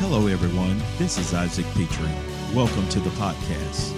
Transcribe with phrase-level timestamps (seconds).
[0.00, 0.80] Hello, everyone.
[0.96, 2.08] This is Isaac Petrie.
[2.54, 3.92] Welcome to the podcast.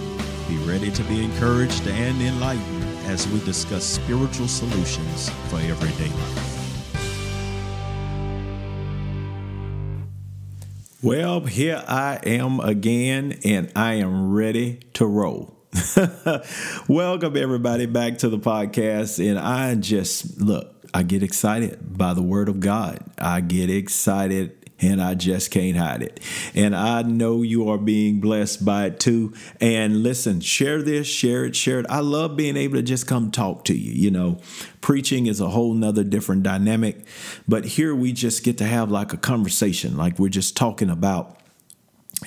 [0.49, 6.57] Be ready to be encouraged and enlightened as we discuss spiritual solutions for everyday life.
[11.03, 15.55] Well, here I am again, and I am ready to roll.
[16.87, 19.23] Welcome, everybody, back to the podcast.
[19.23, 23.03] And I just look, I get excited by the word of God.
[23.19, 26.19] I get excited and I just can't hide it.
[26.55, 29.33] And I know you are being blessed by it too.
[29.59, 31.85] And listen, share this, share it, share it.
[31.89, 33.91] I love being able to just come talk to you.
[33.91, 34.39] You know,
[34.81, 37.05] preaching is a whole nother different dynamic,
[37.47, 41.37] but here we just get to have like a conversation, like we're just talking about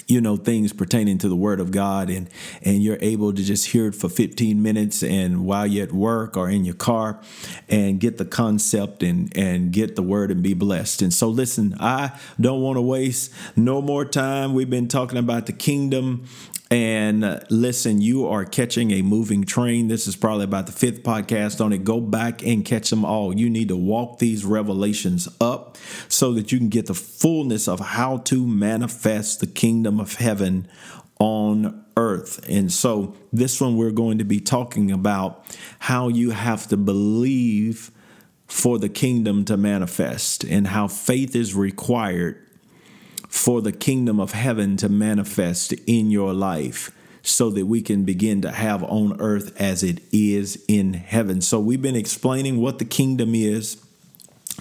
[0.07, 2.29] you know things pertaining to the word of god and
[2.63, 6.37] and you're able to just hear it for 15 minutes and while you're at work
[6.37, 7.21] or in your car
[7.69, 11.03] and get the concept and and get the word and be blessed.
[11.03, 14.55] And so listen i don't want to waste no more time.
[14.55, 16.27] We've been talking about the kingdom
[16.75, 19.87] and uh, listen, you are catching a moving train.
[19.87, 21.85] This is probably about the fifth podcast on it.
[21.85, 23.33] Go back and catch them all.
[23.33, 27.79] You need to walk these revelations up so that you can get the fullness of
[27.79, 30.67] how to manifest the kingdom of heaven
[31.21, 32.45] on earth.
[32.49, 37.93] And so, this one we're going to be talking about how you have to believe
[38.49, 42.45] for the kingdom to manifest and how faith is required
[43.35, 48.41] for the kingdom of heaven to manifest in your life so that we can begin
[48.41, 51.41] to have on earth as it is in heaven.
[51.41, 53.85] So, we've been explaining what the kingdom is.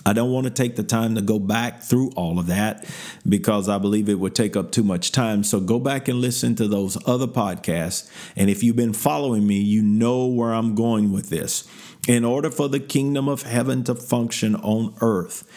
[0.07, 2.89] I don't want to take the time to go back through all of that
[3.29, 5.43] because I believe it would take up too much time.
[5.43, 8.09] So go back and listen to those other podcasts.
[8.35, 11.67] And if you've been following me, you know where I'm going with this.
[12.07, 15.47] In order for the kingdom of heaven to function on earth,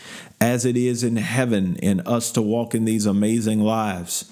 [0.41, 4.31] as it is in heaven, and us to walk in these amazing lives.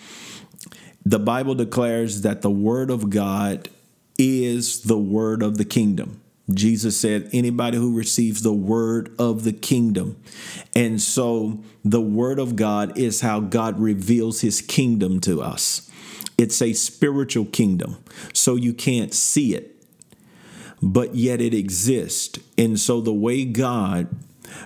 [1.05, 3.69] The Bible declares that the Word of God
[4.19, 6.21] is the Word of the kingdom.
[6.53, 10.21] Jesus said, anybody who receives the word of the kingdom.
[10.77, 15.91] And so the word of God is how God reveals his kingdom to us.
[16.37, 17.97] It's a spiritual kingdom,
[18.35, 19.75] so you can't see it,
[20.83, 22.39] but yet it exists.
[22.59, 24.15] And so the way God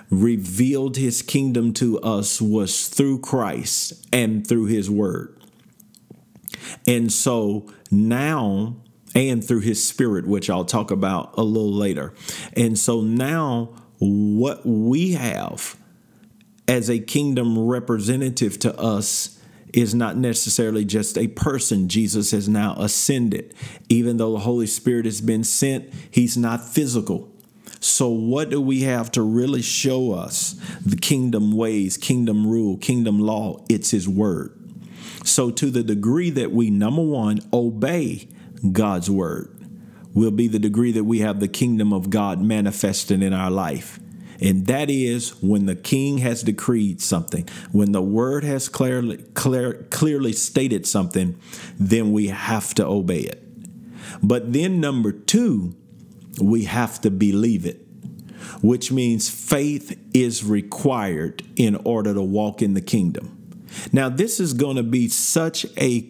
[0.09, 5.35] revealed his kingdom to us was through Christ and through his word.
[6.87, 8.75] And so now,
[9.15, 12.13] and through his spirit, which I'll talk about a little later.
[12.55, 15.77] And so now, what we have
[16.67, 19.39] as a kingdom representative to us
[19.73, 21.87] is not necessarily just a person.
[21.89, 23.53] Jesus has now ascended.
[23.87, 27.31] Even though the Holy Spirit has been sent, he's not physical.
[27.79, 33.19] So, what do we have to really show us the kingdom ways, kingdom rule, kingdom
[33.19, 33.63] law?
[33.69, 34.53] It's His word.
[35.23, 38.27] So, to the degree that we, number one, obey
[38.71, 39.55] God's word,
[40.13, 43.99] will be the degree that we have the kingdom of God manifesting in our life.
[44.41, 49.85] And that is when the king has decreed something, when the word has clearly, clear,
[49.89, 51.37] clearly stated something,
[51.77, 53.43] then we have to obey it.
[54.23, 55.75] But then, number two,
[56.41, 57.85] we have to believe it,
[58.61, 63.35] which means faith is required in order to walk in the kingdom.
[63.91, 66.09] Now, this is going to be such a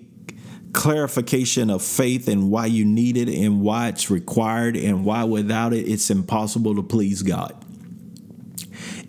[0.72, 5.74] clarification of faith and why you need it and why it's required and why without
[5.74, 7.56] it it's impossible to please God.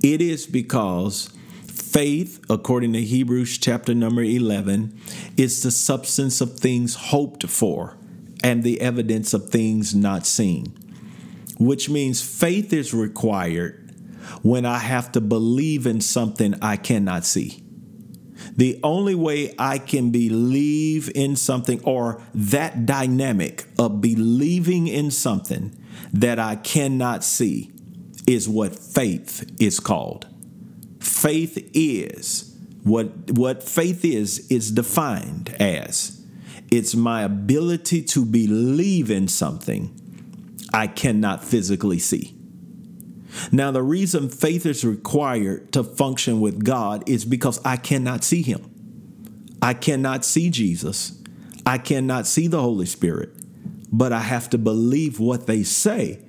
[0.02, 1.30] It is because
[1.66, 4.98] faith, according to Hebrews chapter number 11,
[5.36, 7.98] is the substance of things hoped for
[8.42, 10.74] and the evidence of things not seen
[11.60, 13.94] which means faith is required
[14.40, 17.62] when I have to believe in something I cannot see.
[18.56, 25.76] The only way I can believe in something or that dynamic of believing in something
[26.14, 27.70] that I cannot see
[28.26, 30.26] is what faith is called.
[30.98, 36.24] Faith is what what faith is is defined as
[36.70, 39.99] it's my ability to believe in something
[40.72, 42.34] I cannot physically see.
[43.52, 48.42] Now, the reason faith is required to function with God is because I cannot see
[48.42, 48.68] Him.
[49.62, 51.20] I cannot see Jesus.
[51.64, 53.30] I cannot see the Holy Spirit,
[53.92, 56.20] but I have to believe what they say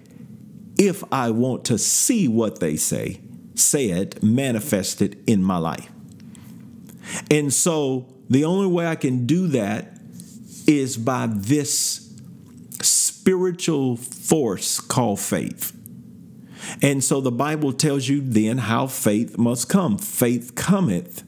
[0.77, 3.21] if I want to see what they say
[3.55, 5.89] say said manifested in my life.
[7.29, 9.97] And so the only way I can do that
[10.67, 12.00] is by this
[13.21, 15.77] spiritual force called faith.
[16.81, 19.99] And so the Bible tells you then how faith must come.
[19.99, 21.23] Faith cometh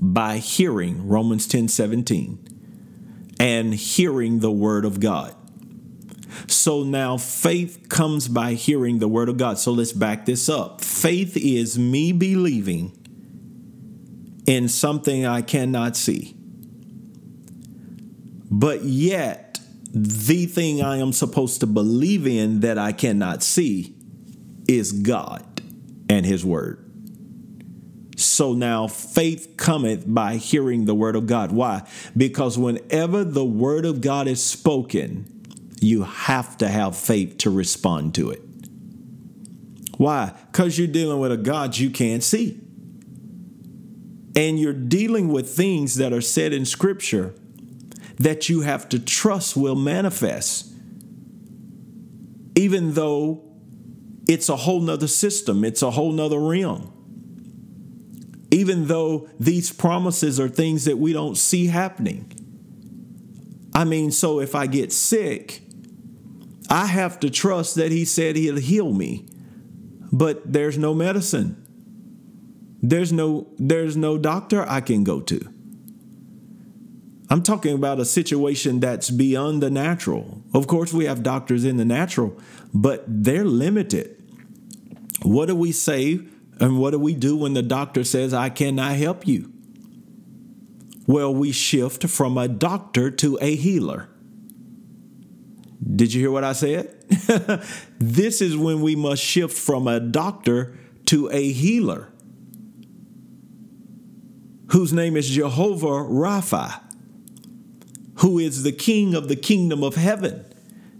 [0.00, 5.34] by hearing, Romans 10 17, and hearing the word of God.
[6.46, 9.58] So now faith comes by hearing the word of God.
[9.58, 10.80] So let's back this up.
[10.80, 12.92] Faith is me believing
[14.46, 16.36] in something I cannot see.
[18.48, 19.45] But yet,
[19.92, 23.94] the thing I am supposed to believe in that I cannot see
[24.68, 25.62] is God
[26.08, 26.82] and His Word.
[28.16, 31.52] So now faith cometh by hearing the Word of God.
[31.52, 31.82] Why?
[32.16, 35.32] Because whenever the Word of God is spoken,
[35.80, 38.42] you have to have faith to respond to it.
[39.98, 40.32] Why?
[40.50, 42.60] Because you're dealing with a God you can't see.
[44.34, 47.34] And you're dealing with things that are said in Scripture
[48.18, 50.72] that you have to trust will manifest.
[52.54, 53.42] Even though
[54.28, 56.92] it's a whole nother system, it's a whole nother realm.
[58.50, 62.32] Even though these promises are things that we don't see happening.
[63.74, 65.60] I mean, so if I get sick,
[66.70, 69.26] I have to trust that He said He'll heal me,
[70.10, 71.62] but there's no medicine.
[72.82, 75.52] There's no there's no doctor I can go to.
[77.28, 80.42] I'm talking about a situation that's beyond the natural.
[80.54, 82.38] Of course, we have doctors in the natural,
[82.72, 84.22] but they're limited.
[85.22, 86.20] What do we say
[86.60, 89.52] and what do we do when the doctor says, I cannot help you?
[91.06, 94.08] Well, we shift from a doctor to a healer.
[95.94, 96.94] Did you hear what I said?
[97.98, 100.76] this is when we must shift from a doctor
[101.06, 102.12] to a healer
[104.72, 106.82] whose name is Jehovah Rapha,
[108.16, 110.44] who is the king of the kingdom of heaven,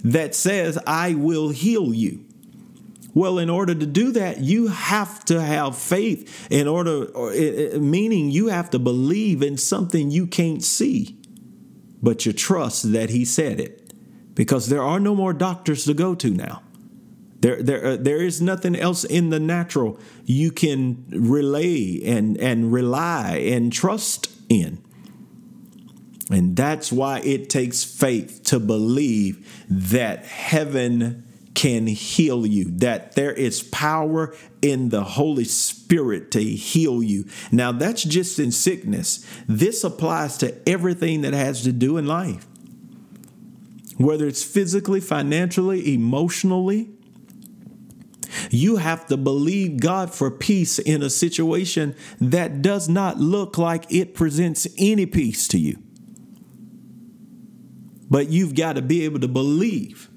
[0.05, 2.25] that says, I will heal you.
[3.15, 6.47] Well, in order to do that, you have to have faith.
[6.51, 7.09] In order,
[7.79, 11.19] meaning you have to believe in something you can't see,
[12.03, 13.93] but you trust that He said it,
[14.35, 16.63] because there are no more doctors to go to now.
[17.41, 22.73] There, there, uh, there is nothing else in the natural you can relay and, and
[22.73, 24.83] rely and trust in.
[26.31, 31.25] And that's why it takes faith to believe that heaven
[31.55, 37.27] can heal you, that there is power in the Holy Spirit to heal you.
[37.51, 39.27] Now, that's just in sickness.
[39.47, 42.47] This applies to everything that has to do in life,
[43.97, 46.91] whether it's physically, financially, emotionally
[48.51, 53.91] you have to believe God for peace in a situation that does not look like
[53.91, 55.83] it presents any peace to you.
[58.09, 60.09] But you've got to be able to believe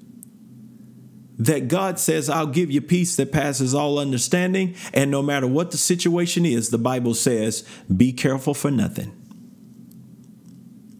[1.40, 4.74] that God says, I'll give you peace that passes all understanding.
[4.92, 9.10] And no matter what the situation is, the Bible says, be careful for nothing,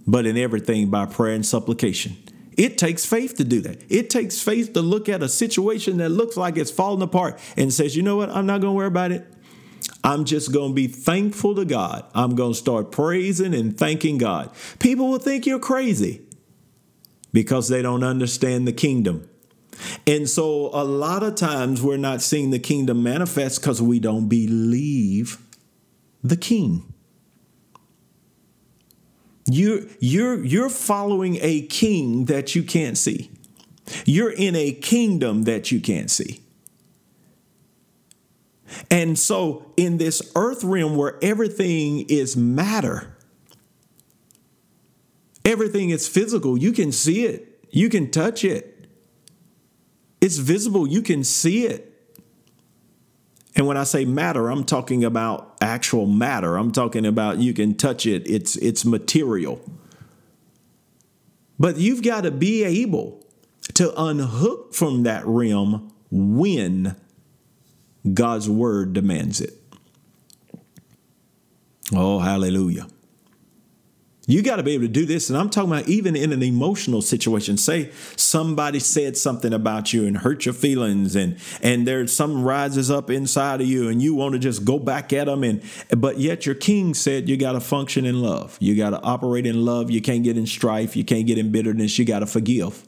[0.06, 2.16] but in everything by prayer and supplication.
[2.56, 3.84] It takes faith to do that.
[3.90, 7.72] It takes faith to look at a situation that looks like it's falling apart and
[7.72, 8.30] says, you know what?
[8.30, 9.26] I'm not going to worry about it.
[10.02, 12.04] I'm just going to be thankful to God.
[12.14, 14.50] I'm going to start praising and thanking God.
[14.78, 16.22] People will think you're crazy
[17.32, 19.28] because they don't understand the kingdom.
[20.06, 24.28] And so a lot of times we're not seeing the kingdom manifest because we don't
[24.28, 25.38] believe
[26.22, 26.92] the king.
[29.46, 33.30] You're, you're, you're following a king that you can't see.
[34.04, 36.40] You're in a kingdom that you can't see.
[38.90, 43.09] And so, in this earth realm where everything is matter,
[45.50, 48.86] everything is physical, you can see it, you can touch it,
[50.20, 51.86] it's visible, you can see it.
[53.56, 56.56] And when I say matter, I'm talking about actual matter.
[56.56, 59.60] I'm talking about you can touch it, it's it's material.
[61.58, 63.26] But you've got to be able
[63.74, 66.96] to unhook from that realm when
[68.14, 69.54] God's word demands it.
[71.94, 72.86] Oh, hallelujah.
[74.30, 75.28] You got to be able to do this.
[75.28, 77.56] And I'm talking about even in an emotional situation.
[77.56, 82.90] Say somebody said something about you and hurt your feelings, and and there's something rises
[82.90, 85.42] up inside of you, and you want to just go back at them.
[85.42, 85.62] And
[85.96, 88.56] but yet your king said you got to function in love.
[88.60, 89.90] You got to operate in love.
[89.90, 90.96] You can't get in strife.
[90.96, 91.98] You can't get in bitterness.
[91.98, 92.86] You got to forgive.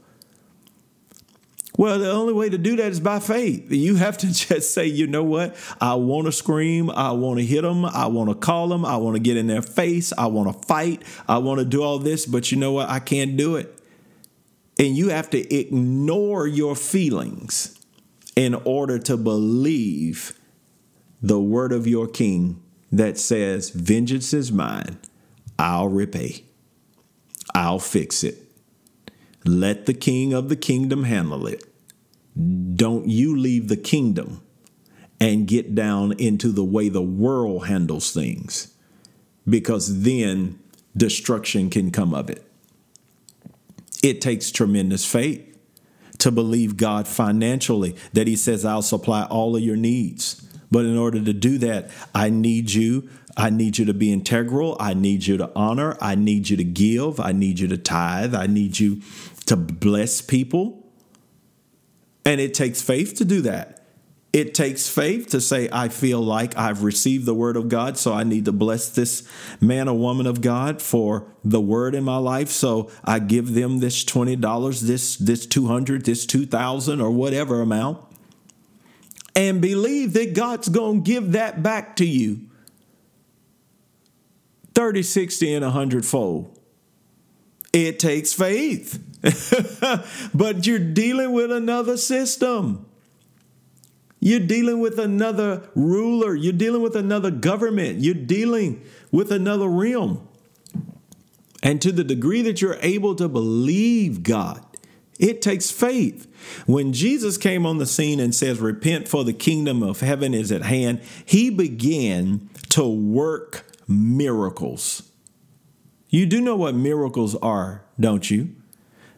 [1.78, 3.70] Well, the only way to do that is by faith.
[3.72, 5.56] You have to just say, you know what?
[5.80, 6.90] I want to scream.
[6.90, 7.84] I want to hit them.
[7.84, 8.84] I want to call them.
[8.84, 10.12] I want to get in their face.
[10.16, 11.02] I want to fight.
[11.28, 12.88] I want to do all this, but you know what?
[12.88, 13.78] I can't do it.
[14.78, 17.78] And you have to ignore your feelings
[18.34, 20.38] in order to believe
[21.20, 24.98] the word of your king that says, Vengeance is mine,
[25.58, 26.44] I'll repay,
[27.54, 28.38] I'll fix it.
[29.44, 31.64] Let the king of the kingdom handle it.
[32.76, 34.42] Don't you leave the kingdom
[35.20, 38.74] and get down into the way the world handles things,
[39.48, 40.58] because then
[40.96, 42.44] destruction can come of it.
[44.02, 45.48] It takes tremendous faith
[46.18, 50.40] to believe God financially that He says, I'll supply all of your needs.
[50.70, 53.08] But in order to do that, I need you.
[53.36, 54.76] I need you to be integral.
[54.80, 55.96] I need you to honor.
[56.00, 57.20] I need you to give.
[57.20, 58.34] I need you to tithe.
[58.34, 59.02] I need you
[59.46, 60.86] to bless people.
[62.24, 63.82] And it takes faith to do that.
[64.32, 68.14] It takes faith to say, I feel like I've received the word of God, so
[68.14, 69.28] I need to bless this
[69.60, 72.48] man or woman of God for the word in my life.
[72.48, 78.02] So I give them this $20, this, this 200, this 2000 or whatever amount.
[79.36, 82.48] And believe that God's going to give that back to you
[84.74, 86.58] 30, 60, and 100 fold.
[87.74, 88.98] It takes faith.
[90.34, 92.86] but you're dealing with another system.
[94.18, 96.34] You're dealing with another ruler.
[96.34, 98.00] You're dealing with another government.
[98.00, 100.28] You're dealing with another realm.
[101.62, 104.64] And to the degree that you're able to believe God,
[105.18, 106.26] it takes faith.
[106.66, 110.50] When Jesus came on the scene and says, Repent, for the kingdom of heaven is
[110.50, 115.10] at hand, he began to work miracles.
[116.08, 118.54] You do know what miracles are, don't you?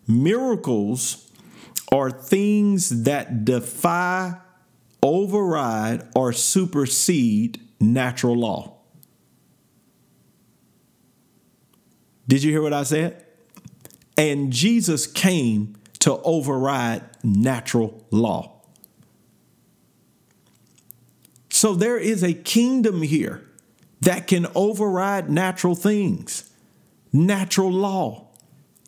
[0.07, 1.31] Miracles
[1.91, 4.35] are things that defy
[5.03, 8.75] override or supersede natural law.
[12.27, 13.25] Did you hear what I said?
[14.17, 18.63] And Jesus came to override natural law.
[21.51, 23.47] So there is a kingdom here
[24.01, 26.51] that can override natural things,
[27.13, 28.24] natural law.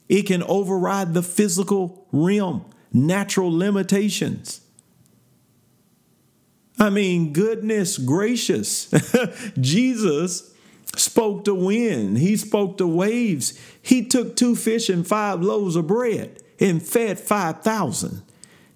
[0.09, 4.61] It can override the physical realm, natural limitations.
[6.79, 8.93] I mean, goodness gracious.
[9.61, 10.53] Jesus
[10.95, 13.59] spoke to wind, he spoke to waves.
[13.83, 18.23] He took two fish and five loaves of bread and fed 5,000.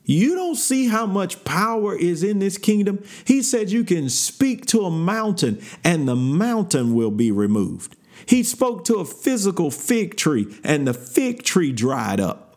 [0.04, 3.02] You don't see how much power is in this kingdom.
[3.25, 7.96] He said you can speak to a mountain and the mountain will be removed.
[8.26, 12.56] He spoke to a physical fig tree and the fig tree dried up.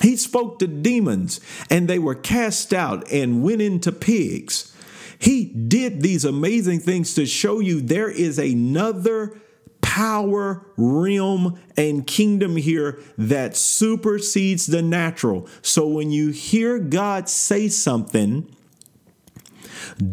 [0.00, 1.40] He spoke to demons
[1.70, 4.74] and they were cast out and went into pigs.
[5.18, 9.40] He did these amazing things to show you there is another
[9.80, 15.48] power realm and kingdom here that supersedes the natural.
[15.62, 18.52] So when you hear God say something,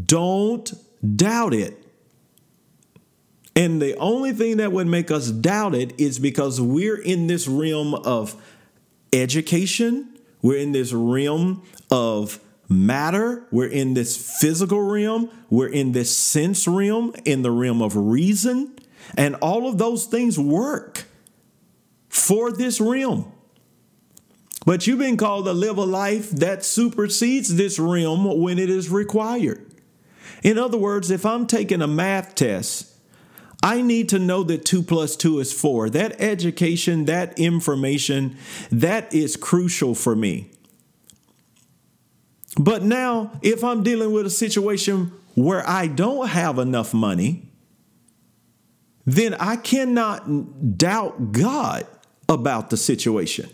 [0.05, 0.71] don't
[1.15, 1.80] doubt it.
[3.55, 7.47] And the only thing that would make us doubt it is because we're in this
[7.47, 8.41] realm of
[9.11, 12.39] education, we're in this realm of
[12.71, 13.45] matter.
[13.51, 15.29] We're in this physical realm.
[15.49, 18.73] We're in this sense realm, in the realm of reason.
[19.17, 21.05] And all of those things work
[22.09, 23.31] for this realm.
[24.65, 28.89] But you've been called to live a life that supersedes this realm when it is
[28.89, 29.65] required.
[30.43, 32.90] In other words, if I'm taking a math test,
[33.63, 35.91] I need to know that 2 plus 2 is 4.
[35.91, 38.37] That education, that information,
[38.71, 40.49] that is crucial for me.
[42.57, 47.47] But now, if I'm dealing with a situation where I don't have enough money,
[49.05, 51.85] then I cannot doubt God
[52.27, 53.49] about the situation.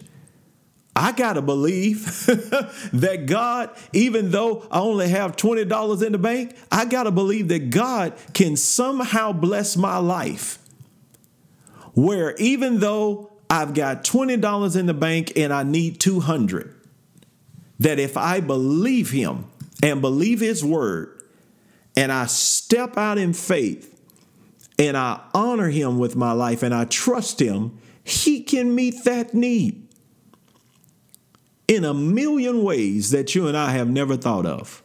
[0.97, 6.57] I got to believe that God, even though I only have $20 in the bank,
[6.71, 10.57] I got to believe that God can somehow bless my life.
[11.93, 16.73] Where even though I've got $20 in the bank and I need 200,
[17.79, 19.45] that if I believe him
[19.83, 21.21] and believe his word
[21.95, 24.01] and I step out in faith
[24.79, 29.35] and I honor him with my life and I trust him, he can meet that
[29.35, 29.86] need
[31.67, 34.83] in a million ways that you and I have never thought of.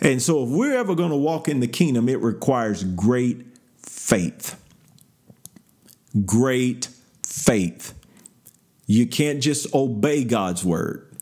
[0.00, 3.46] And so, if we're ever going to walk in the kingdom, it requires great
[3.78, 4.60] faith.
[6.26, 6.88] Great
[7.24, 7.94] faith.
[8.86, 11.14] You can't just obey God's word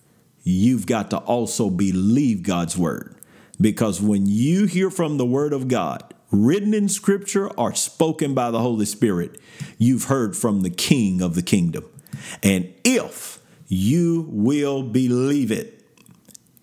[0.45, 3.17] you've got to also believe God's word.
[3.61, 8.51] Because when you hear from the word of God, written in scripture or spoken by
[8.51, 9.41] the Holy Spirit,
[9.79, 11.85] you've heard from the King of the kingdom.
[12.43, 13.39] And if
[13.73, 15.83] you will believe it,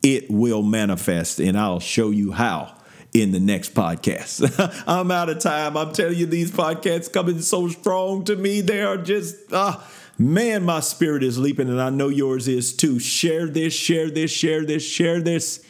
[0.04, 2.76] it will manifest, and I'll show you how
[3.14, 4.84] in the next podcast.
[4.88, 5.76] I'm out of time.
[5.76, 8.62] I'm telling you, these podcasts coming so strong to me.
[8.62, 9.90] They are just, ah,
[10.20, 13.00] man, my spirit is leaping, and I know yours is too.
[13.00, 15.66] Share this, share this, share this, share this.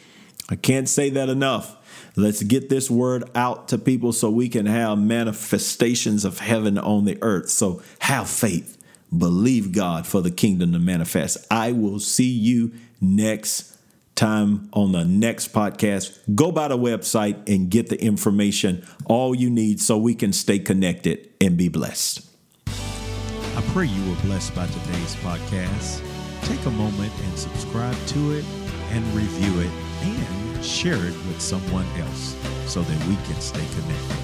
[0.50, 1.74] I can't say that enough.
[2.16, 7.06] Let's get this word out to people so we can have manifestations of heaven on
[7.06, 7.48] the earth.
[7.48, 8.76] So have faith.
[9.16, 11.46] Believe God for the kingdom to manifest.
[11.50, 13.76] I will see you next
[14.14, 16.18] time on the next podcast.
[16.34, 20.58] Go by the website and get the information, all you need, so we can stay
[20.58, 22.26] connected and be blessed.
[22.66, 26.02] I pray you were blessed by today's podcast.
[26.42, 28.44] Take a moment and subscribe to it
[28.90, 29.70] and review it
[30.02, 32.36] and share it with someone else
[32.66, 34.16] so that we can stay connected.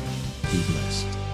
[0.52, 1.25] Be blessed.